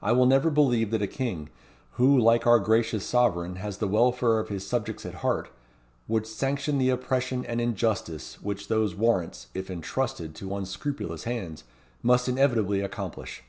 "I 0.00 0.10
will 0.12 0.24
never 0.24 0.48
believe 0.48 0.90
that 0.92 1.02
a 1.02 1.06
king, 1.06 1.50
who, 1.96 2.18
like 2.18 2.46
our 2.46 2.58
gracious 2.58 3.04
sovereign, 3.04 3.56
has 3.56 3.76
the 3.76 3.86
welfare 3.86 4.38
of 4.38 4.48
his 4.48 4.66
subjects 4.66 5.04
at 5.04 5.16
heart, 5.16 5.50
would 6.08 6.26
sanction 6.26 6.78
the 6.78 6.88
oppression 6.88 7.44
and 7.44 7.60
injustice 7.60 8.40
which 8.40 8.68
those 8.68 8.94
warrants, 8.94 9.48
if 9.52 9.70
entrusted 9.70 10.34
to 10.36 10.56
unscrupulous 10.56 11.24
hands, 11.24 11.64
must 12.02 12.26
inevitably 12.26 12.80
accomplish. 12.80 13.42